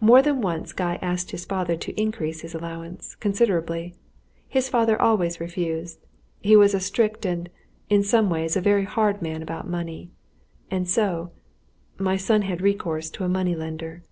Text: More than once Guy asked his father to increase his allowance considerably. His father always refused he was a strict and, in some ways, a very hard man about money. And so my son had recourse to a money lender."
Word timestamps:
More 0.00 0.22
than 0.22 0.40
once 0.40 0.72
Guy 0.72 0.98
asked 1.02 1.30
his 1.30 1.44
father 1.44 1.76
to 1.76 2.00
increase 2.00 2.40
his 2.40 2.54
allowance 2.54 3.14
considerably. 3.16 3.94
His 4.48 4.70
father 4.70 4.98
always 4.98 5.40
refused 5.40 6.06
he 6.40 6.56
was 6.56 6.72
a 6.72 6.80
strict 6.80 7.26
and, 7.26 7.50
in 7.90 8.02
some 8.02 8.30
ways, 8.30 8.56
a 8.56 8.62
very 8.62 8.84
hard 8.86 9.20
man 9.20 9.42
about 9.42 9.68
money. 9.68 10.10
And 10.70 10.88
so 10.88 11.32
my 11.98 12.16
son 12.16 12.40
had 12.48 12.62
recourse 12.62 13.10
to 13.10 13.24
a 13.24 13.28
money 13.28 13.54
lender." 13.54 14.02